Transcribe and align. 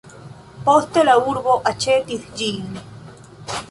Poste 0.69 1.03
la 1.11 1.15
urbo 1.33 1.55
aĉetis 1.73 2.27
ĝin. 2.43 2.85